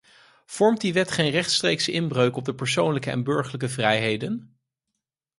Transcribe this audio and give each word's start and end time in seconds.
Vormt 0.45 0.81
die 0.81 0.93
wet 0.93 1.11
geen 1.11 1.29
rechtstreekse 1.31 1.91
inbreuk 1.91 2.35
op 2.35 2.45
de 2.45 2.55
persoonlijke 2.55 3.09
en 3.11 3.23
burgerlijke 3.23 3.69
vrijheden? 3.69 4.57